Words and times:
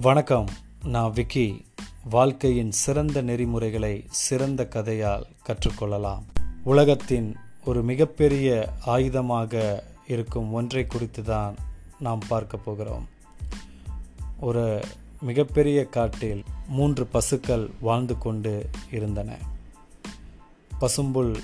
வணக்கம். 0.00 0.48
நான் 0.84 1.12
விக்கி. 1.12 1.64
வாழ்க்கையின் 2.10 2.72
சிறந்த 2.72 3.22
நெறிமுறைகளை 3.22 4.04
சிறந்த 4.08 4.68
கதையால் 4.70 5.22
கற்றுக்கொள்ளலாம். 5.46 6.22
உலகத்தின் 6.64 7.36
ஒரு 7.64 7.82
மிகப்பெரிய 7.82 8.68
ஆயுதமாக 8.86 9.82
இருக்கும் 10.06 10.52
ஒன்றை 10.52 10.86
குறித்து 10.86 11.22
தான் 11.22 11.54
நாம் 11.98 12.20
பார்க்க 12.28 12.56
போகிறோம். 12.56 13.08
ஒரு 14.40 14.80
மிகப்பெரிய 15.20 15.84
காட்டில் 15.84 16.44
மூன்று 16.68 17.06
பசுக்கள் 17.06 17.70
வாழ்ந்து 17.80 18.18
கொண்டு 18.18 18.70
இருந்தன. 18.90 19.36
பசும்புல் 20.78 21.36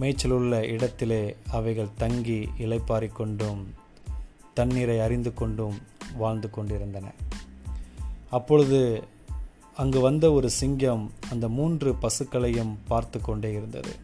மேய்ச்சலுள்ள 0.00 0.62
இடத்திலே 0.62 1.36
அவைகள் 1.50 1.94
தங்கி 1.96 2.48
இலைப்பாரிக்கொண்டும் 2.58 3.64
தண்ணீரை 4.54 5.00
அறிந்து 5.00 5.34
கொண்டும் 5.34 5.78
வாழ்ந்து 6.16 6.50
கொண்டிருந்தன. 6.50 7.12
அப்பொழுது 8.30 9.04
அங்கு 9.76 10.00
வந்த 10.00 10.32
ஒரு 10.32 10.50
சிங்கம் 10.50 11.10
அந்த 11.30 11.48
மூன்று 11.48 11.96
பசுக்களையும் 12.02 12.76
பார்த்து 12.88 13.20
கொண்டே 13.20 13.52
இருந்தது. 13.52 13.96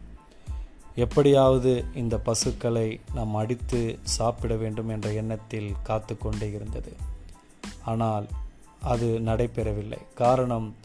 எப்படியாவது 0.95 1.85
இந்த 1.95 2.17
பசுக்களை 2.17 2.99
நாம் 3.13 3.35
அடித்து 3.35 3.99
சாப்பிட 4.03 4.55
வேண்டும் 4.55 4.89
என்ற 4.89 5.13
எண்ணத்தில் 5.13 5.73
காத்து 5.83 6.17
கொண்டே 6.17 6.51
இருந்தது. 6.51 6.95
ஆனால் 7.85 8.27
அது 8.81 9.19
நடைபெறவில்லை. 9.25 9.97
காரணம் 10.15 10.75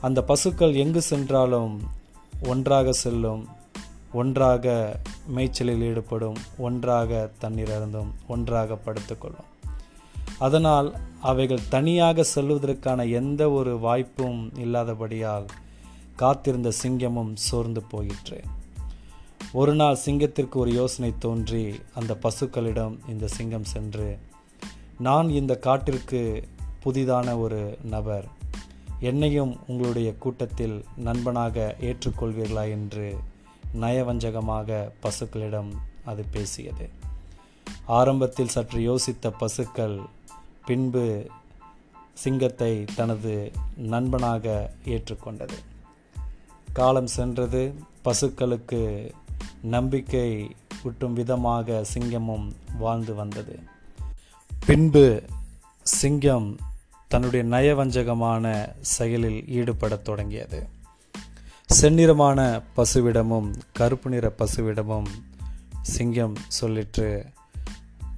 அந்த 0.00 0.22
பசுக்கள் 0.22 0.74
எங்கு 0.74 1.02
சென்றாலும் 1.02 1.82
ஒன்றாக 2.42 2.92
செல்லும் 2.92 3.48
ஒன்றாக 4.12 4.96
மேய்ச்சலில் 5.36 5.78
ஈடுபடும் 5.78 6.36
ஒன்றாக 6.58 7.30
தண்ணீர் 7.38 7.72
அருந்தும் 7.72 8.14
ஒன்றாக 8.28 8.74
படுத்துக்கொள்ளும் 8.74 9.48
அதனால் 10.40 10.96
அவைகள் 11.20 11.68
தனியாக 11.68 12.24
செல்வதற்கான 12.34 13.10
எந்த 13.10 13.50
ஒரு 13.50 13.78
வாய்ப்பும் 13.78 14.52
இல்லாதபடியால் 14.56 15.46
காத்திருந்த 16.16 16.72
சிங்கமும் 16.82 17.30
சோர்ந்து 17.34 17.82
போயிற்று. 17.82 18.40
ஒரு 19.52 19.74
நாள் 19.74 19.98
சிங்கத்திற்கு 20.06 20.52
ஒரு 20.52 20.72
யோசனை 20.72 21.14
தோன்றி 21.18 21.80
அந்த 21.94 22.18
பசுக்களிடம் 22.22 22.98
இந்த 23.08 23.26
சிங்கம் 23.26 23.64
சென்று 23.64 24.18
நான் 24.98 25.28
இந்த 25.28 25.56
காட்டிற்கு 25.56 26.48
புதிதான 26.84 27.38
ஒரு 27.38 27.78
நபர். 27.82 28.24
என்னையும் 29.00 29.58
உங்களுடைய 29.66 30.16
கூட்டத்தில் 30.16 30.84
நண்பனாக 30.96 31.76
ஏற்றுக்கொள்வீர்களா? 31.80 32.70
என்று 32.70 33.16
நயவஞ்சகமாக 33.80 34.90
பசுக்களிடம் 35.02 35.70
அது 36.04 36.24
பேசியது. 36.30 36.88
ஆரம்பத்தில் 37.86 38.48
சற்று 38.48 38.94
யோசித்த 38.94 39.32
பசுக்கள் 39.38 40.00
பின்பு 40.70 41.26
சிங்கத்தை 42.14 42.84
தனது 42.84 43.52
நண்பனாக 43.76 44.70
ஏற்றுக்கொண்டது. 44.84 45.52
காலம் 46.72 47.06
சென்றது 47.06 47.74
பசுக்களுக்கு 48.04 49.10
நம்பிக்கை 49.62 50.56
ஊட்டும் 50.82 51.12
விதமாக 51.12 51.84
சிங்கமும் 51.94 52.52
வாழ்ந்து 52.78 53.14
வந்தது. 53.14 53.58
பின்பு 54.66 55.22
சிங்கம் 55.82 56.56
தன்னுடைய 57.08 57.44
நயவஞ்சகமான 57.44 58.68
செயலில் 58.80 59.44
ஈடுபடத் 59.44 60.02
தொடங்கியது. 60.02 60.68
செந்நிறமான 61.80 62.62
பசுவிடமும் 62.76 63.52
கருப்பு 63.72 64.10
நிற 64.10 64.34
பசுவிடமும் 64.38 65.08
சிங்கம் 65.82 66.34
சொல்லிற்று 66.60 67.24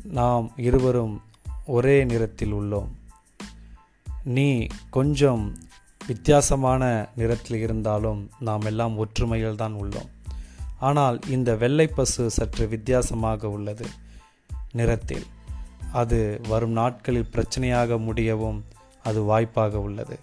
நாம் 0.02 0.52
இருவரும் 0.56 1.22
ஒரே 1.66 2.04
நிறத்தில் 2.04 2.54
உள்ளோம். 2.54 2.88
நீ 4.24 4.66
கொஞ்சம் 4.90 5.56
வித்தியாசமான 6.06 7.08
நிறத்தில் 7.16 7.60
இருந்தாலும் 7.60 8.30
நாம் 8.38 8.60
எல்லாம் 8.60 8.98
ஒற்றுமையில் 8.98 9.56
தான் 9.56 9.74
உள்ளோம். 9.74 10.08
ஆனால் 10.78 11.20
இந்த 11.28 11.56
வெள்ளை 11.56 11.86
பசு 11.86 12.30
சற்று 12.30 12.68
வித்தியாசமாக 12.68 13.48
உள்ளது. 13.48 13.86
நிறத்தில். 14.72 15.26
அது 15.92 16.40
வரும் 16.48 16.70
நாட்களில் 16.70 17.28
பிரச்சனையாக 17.32 17.98
முடியவும் 17.98 18.64
அது 19.02 19.22
வாய்ப்பாக 19.22 19.80
உள்ளது. 19.80 20.18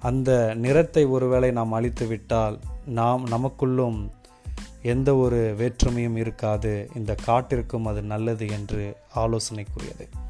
அந்த 0.00 0.54
நிறத்தை 0.54 1.04
ஒருவேளை 1.04 1.50
நாம் 1.50 1.72
அழித்துவிட்டால் 1.72 2.58
நாம் 2.84 3.26
நமக்குள்ளும் 3.26 4.10
எந்த 4.82 5.16
ஒரு 5.16 5.54
வேற்றுமையும் 5.58 6.16
இருக்காது. 6.16 6.90
இந்த 6.94 7.14
காட்டிற்கும் 7.14 7.86
அது 7.86 8.02
நல்லது 8.02 8.48
என்று 8.48 8.96
ஆலோசனைக்குரியது. 9.16 10.21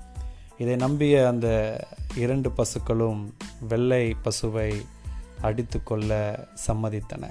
இதை 0.62 0.76
நம்பிய 0.76 1.28
அந்த 1.28 1.48
இரண்டு 2.16 2.50
பசுக்களும் 2.50 3.20
வெள்ளை 3.68 4.16
பசுவை 4.24 4.68
அடித்து 5.40 5.82
கொள்ள 5.82 6.10
சம்மதித்தன. 6.66 7.28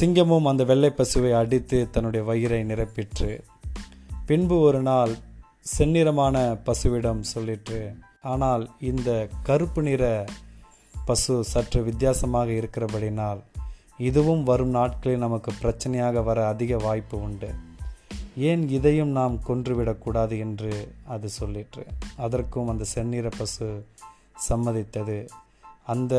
சிங்கமும் 0.00 0.48
அந்த 0.48 0.64
வெள்ளை 0.64 0.90
பசுவை 0.96 1.32
அடித்து 1.32 1.90
தன்னுடைய 1.90 2.22
வயிறை 2.26 2.60
நிரப்பிற்று. 2.62 3.40
பின்பு 4.26 4.60
ஒரு 4.60 4.82
நாள் 4.82 5.12
செந்நிறமான 5.78 6.36
பசுவிடம் 6.64 7.22
சொல்லிற்று 7.34 7.98
ஆனால் 8.22 8.70
இந்த 8.80 9.28
கருப்பு 9.42 9.82
நிற 9.82 10.24
பசு 11.04 11.44
சற்று 11.44 11.82
வித்தியாசமாக 11.82 12.50
இருக்கிறபடினால் 12.50 13.40
இதுவும் 13.98 14.42
வரும் 14.42 14.68
நாட்களில் 14.68 15.18
நமக்கு 15.18 15.52
பிரச்சனையாக 15.62 16.24
வர 16.24 16.46
அதிக 16.46 16.76
வாய்ப்பு 16.76 17.22
உண்டு. 17.22 17.50
ஏன் 18.36 18.68
இதையும் 18.68 19.08
நாம் 19.08 19.40
கொன்றுவிடக்கூடாது 19.48 20.38
என்று 20.38 20.94
அது 21.04 21.28
சொல்லிற்று. 21.40 21.86
அதற்கும் 22.16 22.68
அந்த 22.68 22.84
செந்நிற 22.84 23.28
பசு 23.38 23.86
சம்மதித்தது. 24.48 25.28
அந்த 25.86 26.14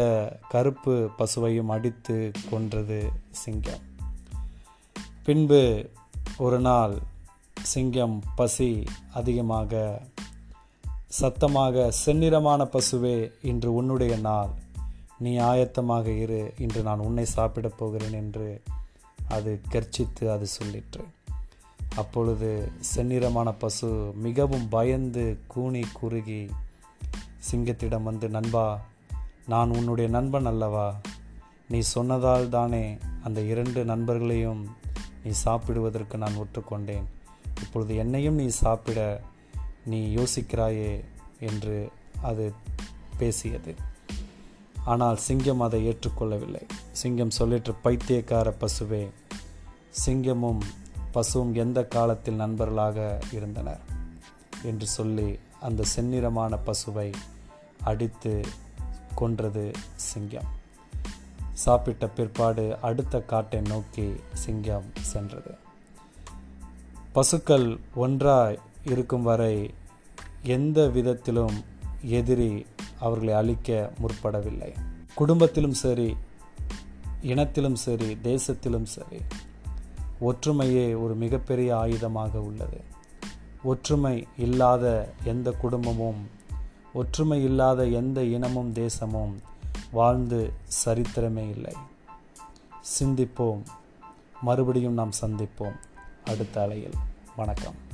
கருப்பு 0.49 1.09
பசுவையும் 1.17 1.65
அடித்து 1.65 2.31
கொன்றது 2.49 3.11
சிங்கம். 3.29 3.79
பின்பு 5.23 5.89
ஒரு 6.37 6.59
நாள் 6.59 6.97
சிங்கம் 7.61 8.23
பசி 8.35 8.83
அதிகமாக 9.13 10.01
சத்தமாக 11.07 11.93
செந்நிறமான 12.05 12.69
பசுவே 12.69 13.31
இன்று 13.41 13.73
உன்னுடைய 13.73 14.17
நாள். 14.17 14.49
நீ 15.19 15.37
ஆயத்தமாக 15.37 16.05
இரு 16.05 16.53
இன்று 16.57 16.81
நான் 16.81 16.99
உன்னை 16.99 17.25
சாப்பிடப் 17.25 17.77
போகிறேன் 17.77 18.13
என்று 18.13 18.61
அது 19.27 19.61
கர்ச்சித்து 19.71 20.31
அது 20.31 20.45
சொல்லிற்று. 20.61 21.03
அப்பொழுது 21.95 22.71
செந்நிறமான 22.95 23.53
பசு 23.59 24.11
மிகவும் 24.15 24.69
பயந்து 24.69 25.37
கூனி 25.47 25.83
குறுகி 25.93 26.49
சிங்கத்திடம் 27.51 28.03
வந்து 28.03 28.29
நண்பா 28.29 28.85
நான் 29.47 29.69
உன்னுடைய 29.69 30.09
நண்பன் 30.09 30.45
அல்லவா? 30.45 30.99
நீ 31.69 31.79
சொன்னதால் 31.79 32.49
தானே 32.49 32.97
அந்த 33.23 33.41
இரண்டு 33.41 33.85
நண்பர்களையும் 33.85 34.67
நீ 35.23 35.31
சாப்பிடுவதற்கு 35.31 36.17
நான் 36.17 36.35
ஒற்றுக்கொண்டேன் 36.35 37.03
இப்பொழுது 37.61 37.95
என்னையும் 37.95 38.35
நீ 38.35 38.47
சாப்பிட 38.47 39.21
நீ 39.85 40.15
யோசிக்கிறாயே? 40.15 41.03
என்று 41.39 41.89
அது 42.21 42.53
பேசியது. 43.17 43.75
ஆனால் 44.85 45.17
சிங்கம் 45.17 45.61
அதை 45.61 45.87
ஏற்றுக்கொள்ளவில்லை. 45.87 46.61
சிங்கம் 46.91 47.31
சொல்லிற்று 47.39 47.75
பைத்தியக்கார 47.81 48.53
பசுவே 48.59 49.09
சிங்கமும் 50.05 50.59
பசுவும் 51.15 51.53
எந்த 51.53 51.83
காலத்தில் 51.83 52.33
நண்பர்களாக 52.33 53.19
இருந்தனர் 53.31 53.79
என்று 54.63 54.87
சொல்லி 54.87 55.39
அந்த 55.61 55.83
செந்நிறமான 55.95 56.57
பசுவை 56.65 57.13
அடித்து 57.83 58.41
கொன்றது 59.15 59.71
சிங்கம். 59.95 60.47
சாப்பிட்ட 61.53 62.07
பிற்பாடு 62.07 62.77
அடுத்த 62.81 63.21
காட்டை 63.21 63.61
நோக்கி 63.61 64.15
சிங்கம் 64.33 64.83
சென்றது. 65.01 65.55
பசுக்கள் 67.11 67.77
ஒன்றாய் 67.95 68.59
இருக்கும் 68.83 69.23
வரை 69.23 69.73
எந்த 70.43 70.87
விதத்திலும் 70.89 71.63
எதிரி 72.01 72.65
அவர்களை 72.99 73.33
அழிக்க 73.33 73.91
முற்படவில்லை. 74.01 74.73
குடும்பத்திலும் 75.15 75.73
சரி 75.73 76.15
இனத்திலும் 77.21 77.75
சரி 77.75 78.17
தேசத்திலும் 78.23 78.83
சரி 78.83 79.21
ஒற்றுமையே 80.21 81.01
ஒரு 81.01 81.15
மிகப்பெரிய 81.15 81.75
ஆயுதமாக 81.75 82.31
உள்ளது. 82.31 82.81
ஒற்றுமை 83.63 84.27
இல்லாத 84.37 85.13
எந்த 85.23 85.51
குடும்பமும் 85.51 86.29
ஒற்றுமை 86.93 87.43
இல்லாத 87.43 87.85
எந்த 87.85 88.23
இனமும் 88.23 88.71
தேசமும் 88.71 89.41
வாழ்ந்து 89.91 90.53
சரித்திரமே 90.85 91.49
இல்லை. 91.49 91.73
சிந்திப்போம். 92.99 93.61
மறுபடியும் 94.41 94.93
நாம் 94.93 95.11
சந்திப்போம். 95.21 95.75
அடுத்த 96.25 96.61
அலையில். 96.61 96.93
வணக்கம். 97.35 97.84